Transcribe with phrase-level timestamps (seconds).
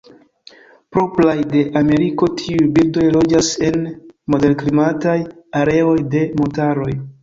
[0.95, 3.81] Propraj de Ameriko, tiuj birdoj loĝas en
[4.35, 5.19] moderklimataj
[5.65, 6.95] areoj de montaroj.